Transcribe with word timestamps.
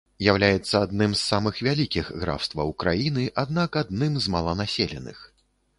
З'яўляецца 0.21 0.79
адным 0.85 1.11
з 1.17 1.21
самых 1.25 1.59
вялікіх 1.69 2.09
графстваў 2.23 2.75
краіны, 2.85 3.27
аднак 3.45 3.79
адным 3.85 4.13
з 4.27 4.37
маланаселеных. 4.39 5.17